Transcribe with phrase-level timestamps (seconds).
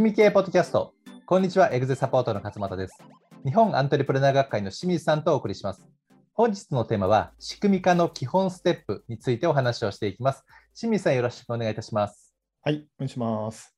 [0.00, 0.94] 組み系ポッドキャスト。
[1.26, 2.96] こんにちは、エグゼサポートの勝俣です。
[3.44, 5.86] 日本アントレプレナー学会の清水さんとお送りします。
[6.32, 10.42] 本日のテーマは、仕組み化の基本ステップについてお話をしていきます。
[10.74, 12.34] 清水さん、よろしくお願いいたします。
[12.62, 13.76] はい、お願いします。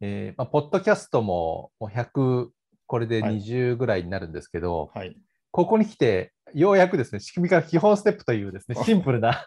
[0.00, 2.48] えーまあ、ポッドキャストももう100、
[2.84, 5.16] これではい20ぐらいになるんですけど、はい。
[5.52, 9.46] ここに来て、ようやくですね、仕組み化の基本ステップというですね、 シンプルな、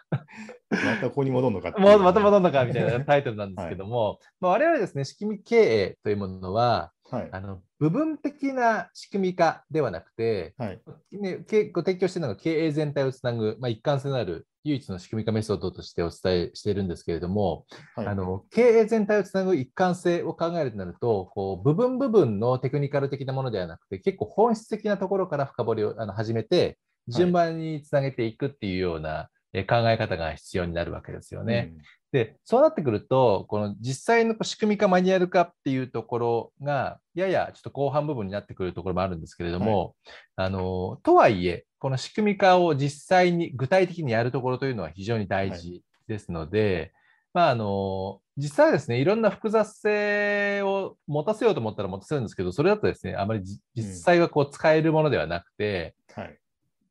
[0.70, 7.28] またここに戻るのかっていうもうまた戻るのかみたいな タイトルなんですけども、まあ、我々ですね、仕組み経営というものは、はい。
[7.32, 10.80] あの部分的な仕組み化ではなくて、はい。
[11.12, 17.64] ね、提供しているのが経営全体をつなぐ、まあ、一貫性のある唯一の仕組み化メソッドとしてお伝えしているんですけれども、
[17.96, 18.06] はい。
[18.06, 26.78] あの経営全体をつなぐ一貫性を考えるとなるとこう部分部分のテクニカル的なものではなくて結構本質的なところから深掘りをあの始めて
[27.08, 31.72] 順番につなげていくっていうような、え考え方が必要になるわけですよね。
[32.10, 39.94] でそうなってくるとこの実際の仕組み化マニュアル化っていうところがややちょっと後半部分になってくるところもあるんですけれども、
[40.36, 46.92] あのとはいえこの仕組み化を実際に具体的にやるところというのは非常に大事ですので、
[47.34, 56.38] まあ、あの実際はですねいろんな複雑性を持たせようと思ったら持たせるんですけどそれだとですねあまりじ実際はこう使えるものではなくて、はい。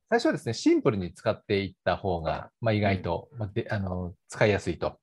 [0.09, 4.97] 最初はですねシンプルに使っていった方が、まあ、意外と、まあであの使いやすいと。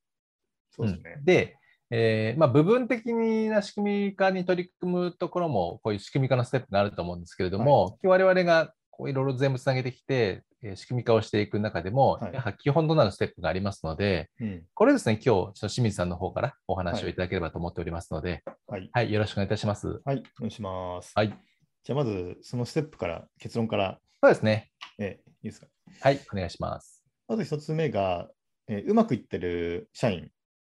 [0.70, 1.24] そうですねうん。
[1.24, 1.56] で、
[1.90, 14.64] えーまあ、部分的な仕組み化に取り組むところも、こういう仕組み化のステップがあると思うんですけれども、今日我々がこういろいろ全部つなげてきて、えー仕組み化をしていく中でも、はいやはり基本となるステップがありますので、うん。
[14.72, 18.88] これですね、今日、ちょっと清水さんの方からお話をいただければと思っておりますので、はい。
[18.92, 20.00] はい、よろしくお願いいたします。
[20.04, 20.22] はい。
[20.38, 21.12] お願いします。
[21.14, 21.38] はい。
[21.84, 24.70] じゃあ、まず、そのステップから、結論から、そうですね。
[24.98, 25.66] えいいですか？
[26.00, 27.02] はい、お願いします。
[27.28, 28.28] まず一つ目が、
[28.68, 30.30] えーうまくいってる社員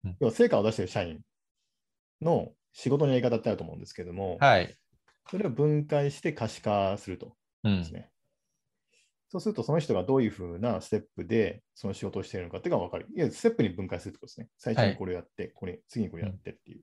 [0.04, 1.20] うん、要は成果を出してる社員
[2.22, 4.76] の仕事のやり方ってあると思うんですけども、はい。
[5.28, 7.92] それを分解して可視化するとうんです。
[7.92, 8.10] ね。
[9.28, 13.06] そうすると、その人がどういうふうなステップでその仕事をしているのかっていうのが分かる。
[13.16, 14.48] いや、ステップに分解するってことですね。
[14.58, 16.82] 最初にこれやって、これ、次にこれやってっていう。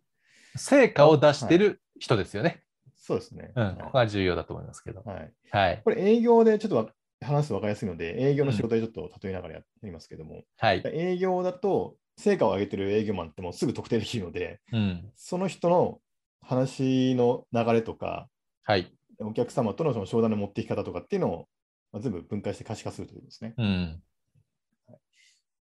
[0.57, 2.63] 成果を出してる人ですよね。
[2.97, 3.53] そうですね。
[3.55, 5.01] うん、ここが重要だと思いますけど。
[5.05, 5.33] はい。
[5.51, 5.81] はい。
[5.83, 6.89] これ営業でちょっとわ
[7.23, 10.81] 話すと分かりやすいので、営業の仕事でちょっと例えながらやりますけども、はい。
[10.85, 15.11] 営業だと成果を上げてる営業マンってもうすぐ特定できるので、うん。
[15.15, 15.99] その人の
[16.41, 18.29] 話の流れとか、
[18.63, 18.91] はい。
[19.19, 21.47] お客様とのその商談の持っていき方とかっていうのを、
[21.91, 23.53] まあ、全部分解して可視化するということですね。
[23.57, 24.03] うん。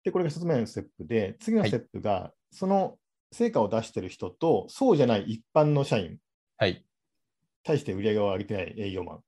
[0.04, 2.98] で、これが1つ目のステップで、次のステップが、その
[3.32, 6.18] 成果を出してる人と、そうじゃない一般の社員、
[6.58, 6.84] はい。
[7.64, 9.22] 対して売り上げを上げてない営業マンうん。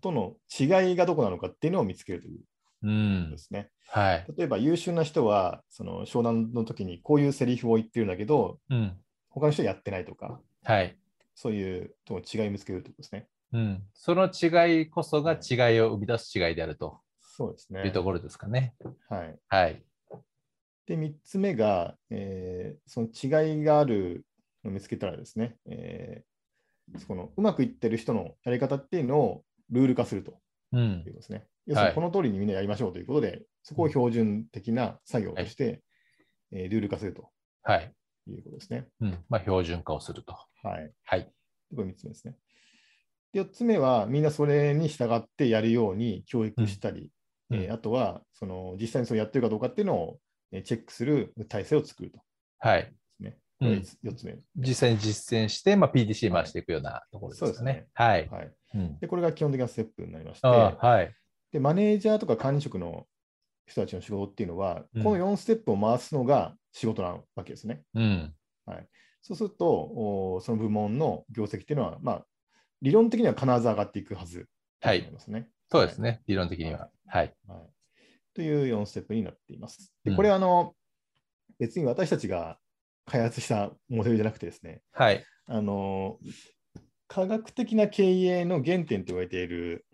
[0.00, 2.44] との違いがどこなのかっていうのを見つけるといううこ
[2.82, 3.38] とんで。
[3.38, 3.70] すね。
[3.88, 4.26] はい。
[4.36, 8.96] 例えば優秀な人は、その商談の時にこういうセリフを言ってるんだけど、うん。
[9.28, 10.96] 他の人はやってないとか、はい。
[11.34, 13.28] そういうとこ違いを見つけるということですね。
[13.52, 13.82] うん。
[13.94, 17.82] その違いこそが違いを生み出す違いであるとそうですね。
[17.84, 18.74] いうところですかね。
[19.08, 19.38] はい。
[19.48, 19.82] はい。
[20.86, 24.24] で、3つ目が、えーその違いがある
[24.64, 30.38] のを見つけたらですね、えーそこのうまくいってる人のやり方っていうのをルール化すると
[30.72, 30.78] う。
[30.78, 31.46] いうんことですね。
[31.66, 35.82] 要するはいにこの通りにみんなやりましょうということで、そこを標準的な作業として、
[36.52, 37.30] えールール化すると
[37.62, 37.92] はい。
[38.28, 38.86] いうことですね。
[39.00, 39.18] うん。
[39.28, 40.36] まあ、標準化をすると。
[40.62, 40.92] はい。
[41.04, 41.30] はい。
[41.74, 42.36] これ3つ目ですね。
[43.32, 47.10] で4つ目は、みんなそれに従ってやるように教育したり、
[47.50, 50.18] うんえーあとはその実際にそうやってるかどうかっていうのを
[50.50, 52.20] えーチェックする体制を作ると
[52.58, 52.92] はい。
[53.60, 54.38] うんこれ4つ目。
[54.56, 57.54] 実際に実践して、まあ、PDC 回していくようなところですよね。
[57.54, 58.28] そうですねはい。
[58.28, 58.52] はい。
[58.74, 58.98] うん。
[58.98, 61.14] で、これが基本的なステップになりまして、はい。
[61.52, 63.06] で、マネージャーとか管理職の
[63.66, 67.82] 人たちの仕事っていうのは、うんこの4ステップを回すのが仕事なわけですね。
[67.94, 68.34] うん。
[69.22, 72.26] そうすると、おその部門の業績っていうのは、まあ、
[72.80, 74.48] 理論的には必ず上がっていくはず
[74.80, 75.48] だはいと思いますね。
[75.70, 76.22] そうですね。
[76.28, 76.90] 理論的には。
[77.06, 77.34] はい。
[77.48, 77.60] はい。
[78.34, 79.92] という4ステップになっています。
[80.04, 80.74] で、うんこれはあの、
[81.58, 82.58] 別に私たちが
[83.06, 85.24] 開発したモデルじゃなくてですね、はい。
[85.46, 86.18] あの、
[87.08, 89.86] 科学的な経営の原点と言われている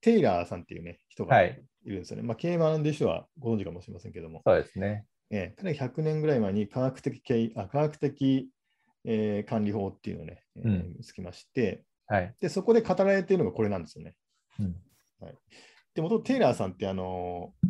[0.00, 2.22] テイラーさんっていうね、人がはいいるんですよね。
[2.22, 5.06] まあ、経営学んでる人はご存知かもしれませんけども、そうですね。
[5.30, 8.48] えー彼が100年ぐらい前に科学的経営あ科学的、
[9.04, 12.34] えー管理法っていうのをね、えーうん見つけましてはい。
[12.40, 14.14] で、そこで語られているのがこれなんですよね。
[14.58, 14.76] うん。
[15.94, 17.68] で、元々テイラーさんって、あのー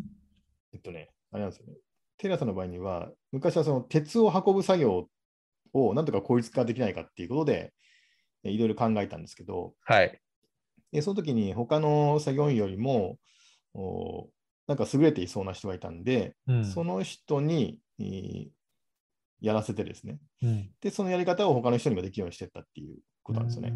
[0.75, 1.75] えっとね、あれなんですよね。
[2.19, 5.09] テイラーさんの場合には、昔はその鉄を運ぶ作業
[5.73, 7.73] をなんとか効率化できないかっていうことで、
[8.45, 10.21] えーいろいろ考えたんですけど、はい。
[10.93, 13.19] でその時に他の作業員よりも、
[13.75, 14.29] お
[14.67, 18.49] なんか優れていそうな人がいたんで、うんその人に、えー
[19.41, 20.19] やらせてですね。
[20.43, 20.71] うん。
[20.81, 23.73] で、そのやり方を他の人にもできるようにしていったっていうことなんですよね。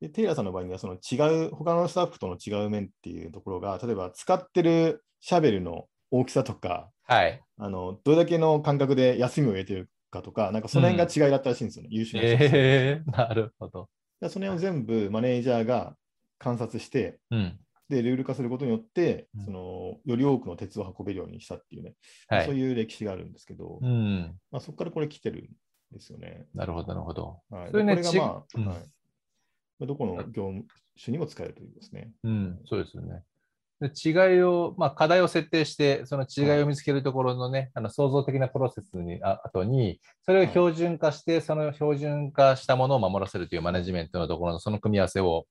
[0.00, 7.42] で、テイラーさんの場合には、その違う、他のスタッフとの違う面っていうところが、例えば使ってるシャベルの大きさとか、はい。
[7.56, 13.88] あのどれだけの間隔で休みを入れてるかとか、なんかその辺が違いだったらしいんですよね、優秀な人ええなるほど。
[14.20, 15.96] でその辺を全部マネージャーが
[16.38, 17.58] 観察して、うん。
[17.88, 21.94] で、ルール化することによって、うんそのより多くの鉄を運べるようにしたっていうね、
[22.28, 22.46] はい。
[22.46, 24.38] そういう歴史があるんですけど、うん。
[24.50, 25.48] まあ、そこからこれ来てるん
[25.92, 26.46] ですよね。
[26.54, 27.40] なるほど、なるほど。
[27.50, 28.76] はい、それねでこれが、まあちうんはい
[29.78, 30.64] まあどこの業務
[31.02, 32.12] 種にも使えるということですね。
[32.24, 33.22] うん、そうですよね。
[33.80, 45.46] で違いを、まあ、課題を設定して、その違いを見つけるところのね、あの創造的なプロセスにあ後に、それを標準化して、その標準化したものを守らせるというマネジメントのところのその組み合わせを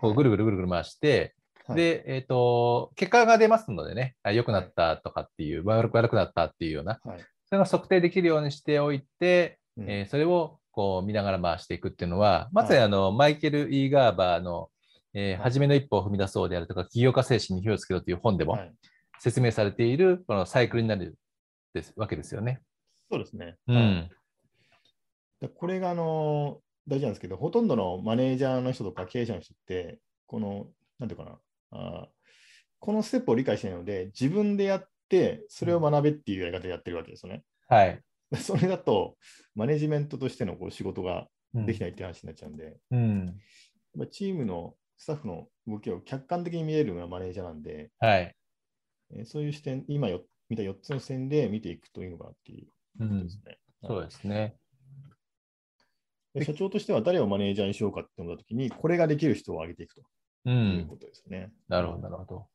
[0.00, 1.34] こうぐるぐるぐるぐる回して、
[1.66, 1.76] はい。
[1.76, 7.20] で、えっ、と、結果が出ますのでね、あ良くなったとかっていう、悪く悪くなったっていうような、はい。
[7.46, 9.90] それが測定できるようにしておいて、うん。
[9.90, 14.70] えーそれをこう見ながら回していくっていうのは、まさにあの、マイケル・イーガーバーの、
[15.14, 18.72] えー初めの一歩を踏み出そうであるとか、起業家精神に火をつけろという本でもはい
[19.18, 21.16] 説明されているこのサイクルになる
[21.74, 22.60] ですわけですよね。
[23.10, 23.56] そうですね。
[23.68, 24.10] うはいん。
[25.40, 30.66] でこれがあの大事なんですけど、ほとんどのマネージャーの人とか経営者の人って、この、
[30.98, 31.38] なんていうかな、
[31.70, 32.08] あー
[32.80, 37.44] このステップを理解してないので、自分でやって、それを学べっていうやり方でやってるわけですよね。
[37.68, 38.00] はい。
[38.40, 39.16] それだと、
[39.54, 43.26] マネジメントとしてのこう仕事がうんできないって話になっちゃうんで、うん。
[43.26, 43.34] やっ
[44.00, 48.36] ぱチームのスタッフの動きを客観的に見えるのがマネージャーなんで、はい。
[49.10, 52.68] えーそういう視点、今よ見た4つの視点で見ていくといいのかなっていう
[53.00, 53.40] うんことです。
[53.44, 53.58] ね。
[53.82, 54.54] そうですね。
[56.34, 60.02] で社長としては誰をマネージャーにしようかって思ったときに、これができる人を挙げていくと
[60.44, 60.50] う。
[60.50, 61.50] いうんことですね。
[61.66, 62.46] なるほど、なるほど。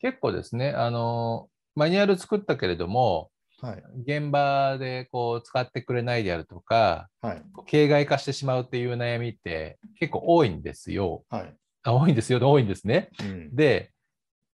[0.00, 3.30] 結構ですね、あの、マニュアル作ったけれども、
[3.62, 3.82] はい。
[4.02, 7.42] 現場でこう使ってくれないであるとか、はい。
[7.64, 11.24] 形骸化してしまうっていう悩みって結構多いんですよ。
[11.30, 11.56] はい。
[11.84, 13.10] あ多いんですよ、多いんですね。
[13.20, 13.54] うん。
[13.54, 13.92] で、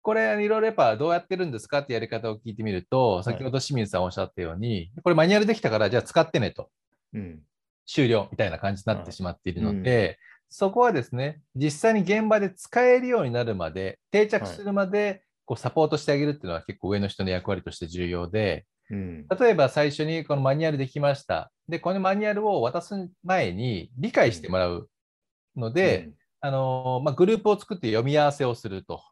[0.02, 6.70] これ、いろいろやっぱどうやってるんですかってやり方を聞いてみると、い先ほど清水さんおっしゃったように、これマニュアルできたから、じゃあ使ってねと、
[7.14, 7.42] うん。
[7.86, 10.18] 終了みたいな感じになっはいてしまっているので、
[10.48, 19.26] そこはですね、実際に現場で使えるようになるまで、定着するまで、こうサポートしてあげるっていうのは結構上の人の役割として重要で、うん。
[19.28, 21.52] 例えば最初にこのマニュアルできました。
[21.68, 24.88] で、このマニュアルを渡す前に理解してもらう
[25.56, 26.10] ので、
[26.40, 29.02] あのまあ、グループを作って読み合わせをすると。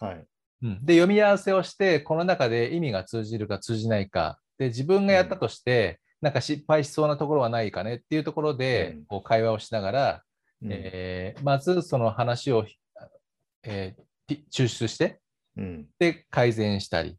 [0.00, 0.24] うん、はい。
[0.62, 4.38] うんで、読み合わせをして、この中で意味が通じるか通じないか。
[4.58, 10.22] で、自分がやったとして、なんか失敗しそうなところはないかねっていうところでうん、こう会話をしながら、
[10.62, 12.66] うんえーまずその話を、
[13.62, 15.20] えーピ抽出して、
[15.56, 15.86] うん。
[15.98, 17.16] で、改善したり、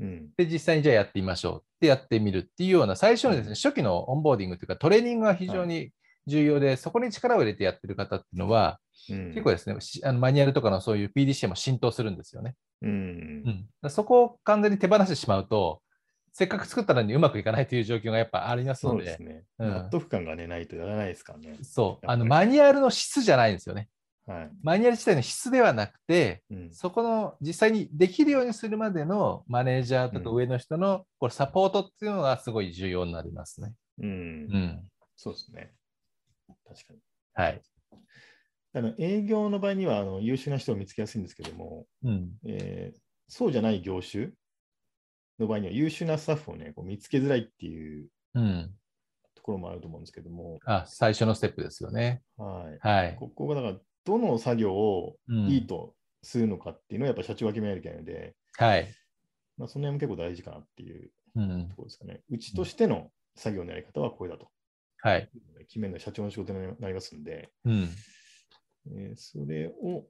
[0.00, 0.30] うん。
[0.36, 5.90] で、実際にじゃあやってみましょうってやってみるっていうような、最初のですね、うん初期のオンボーディングというか、トレーニングが非常に
[6.26, 8.78] 重要で、そこに力を入れてやってる方っていうのは、
[9.10, 12.54] うん結構ですね、しあのマニュアルとかのそういう PDCA も浸透するんですよね。
[12.82, 12.92] うんう
[13.50, 15.82] ん、だそこを完全に手放してしまうと、
[16.32, 19.44] せっかく作ったのにうまくいかないという状況がやっぱありますので、そうですね。
[19.58, 21.58] うん納得感がね、ないとやらないですからね。
[21.62, 23.88] そう、あのマニュアルの質じゃないんですよね。
[24.26, 24.50] はい。
[24.62, 26.70] マニュアル自体の質ではなくて、うん。
[26.72, 33.72] そこの実際にできるようにするまでのマネージャーとかうん上の人のこれサポートっていうのがすごい重要になりますね。
[34.00, 34.88] うんうん。
[35.16, 35.72] そうですね。
[36.66, 37.00] 確かに。
[37.34, 37.62] はい。
[38.76, 42.30] あの営業の場合にはあの優秀な人を見つけやすいんですけども、うん。
[42.46, 44.28] えーそうじゃない業種
[45.38, 48.70] の場合には優秀なスタッフをね、こう見つけづらいっていううん。
[49.34, 52.22] ところもあると思うんですけども、あ、最初のステップですよね。
[52.36, 52.78] はい。
[52.86, 53.16] はい。
[53.18, 58.86] ここがだから、どの作業をうんいいとするのかっていうのはやっぱ社長が決めないといけないので、はい。
[59.56, 61.76] まあ、その辺も結構大事かなっていううんと。
[61.76, 62.20] ころですかね。
[62.30, 64.48] うちとしての作業のやり方はこれだと。
[65.04, 65.28] はい。
[65.68, 67.88] 決めるのは社長の仕事になりますんで、うん。
[68.96, 70.06] えーそれを、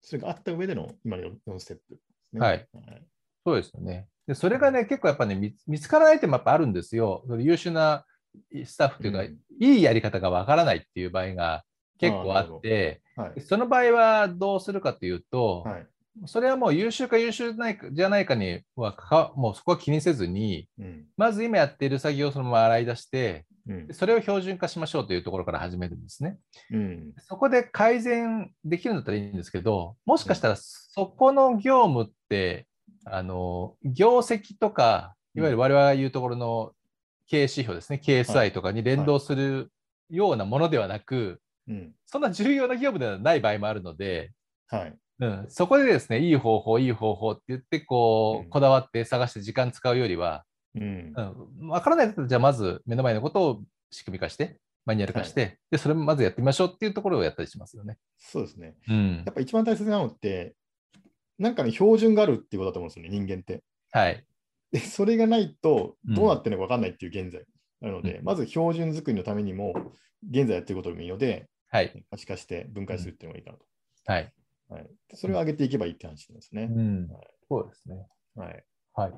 [0.00, 2.40] それがあった上での今の4ステップですね。
[2.40, 3.06] はいはい。
[3.46, 4.08] そうですよね。
[4.26, 7.22] で、それがね、結構やっぱね、見つ見つからないってもやっぱあるんですよ。
[7.28, 8.04] その優秀な
[8.64, 11.62] スタッフというか、うんいいやり方がわからないっていう場合が
[11.98, 13.40] 結構あって、はい。
[13.40, 15.86] その場合はどうするかというと、はい。
[16.26, 21.06] それはもう優秀か優秀ないかじゃないかにはか、もうそこは気にせずに、うん。
[21.16, 23.94] まず今やっている作業をそのまま洗い出して、うんで。
[23.94, 26.38] それを標準化しましょうというところから始めるんですね。
[26.70, 27.12] うん。
[27.18, 32.66] そこで改善できるんだったらいいんですけど、もしかしたらそこの業務って、
[33.04, 36.72] あの、業績とか、いわゆる我々が言うところの
[37.26, 39.70] 経営指標ですね、KSI とかに連動する
[40.10, 41.92] ようなものではなく、うん。
[42.06, 44.32] そんな重要な業務ではない場合もあるので、
[44.68, 44.94] はい。
[45.20, 51.12] うん、そこでですね、いい方法、いい方法って言って、こうんう、こだわって探して時間使うよりは、うん。
[51.16, 57.98] うん、分からないだったら、じゃあまず目の前のことを仕組み化して、マニュアル化して、で、それもまずやってみましょうっていうところをやったりしますよね。
[58.18, 58.74] そうですね。
[58.88, 59.34] うんやっ。
[59.34, 60.54] ぱ一番大切なのって、
[61.38, 63.62] なんかの標準があるっていうことだと思うんですよね、人間って。
[63.92, 64.24] はい。
[64.72, 67.44] で、それがないと、うんどうなってるのか分かんないっていう現在
[67.80, 69.74] なので、うんまず標準作りのためにも、
[70.28, 72.04] 現在やってることでもいいので、はい。
[72.10, 73.64] 可視化して分解するっていうのがいいかなと。
[74.06, 74.32] はい。
[74.68, 76.62] はい、でそれを上げていけばいいって話なんですね。
[76.64, 77.26] うんはい。
[77.48, 78.06] そうですね。
[78.34, 78.64] はい
[78.94, 79.12] はい。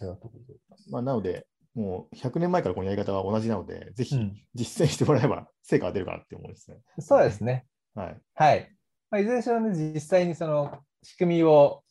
[0.00, 0.90] ありがとうございます。
[0.90, 6.78] まあ、なので、もう100年前からこのやり方は同じなので、ぜひうん実践してもらえば成果が出るかなって思うんですね。
[6.98, 7.66] そうですね。
[7.94, 8.20] はい。
[8.34, 8.72] はい。
[9.10, 11.82] まあ、いずれにしろね、実際にその仕組みを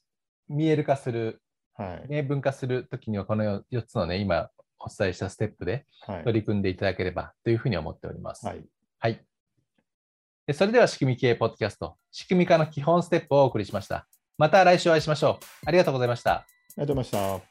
[0.48, 1.42] 見える化する、
[1.76, 2.08] はい。
[2.10, 6.24] 明文化するときには、この4つのね、今お伝えしたステップではい。
[6.24, 8.46] 取り組んでいただければというふうに思っております。
[8.46, 8.66] はい。
[9.00, 9.22] はい。
[10.48, 14.08] でそれでは仕組み系ポッドキャスト、仕組み化の基本ステップをお送りしました。
[14.38, 15.46] また来週お会いしましょう。
[15.66, 16.32] ありがとうございました。
[16.34, 16.46] あ
[16.78, 17.49] りがとうございました。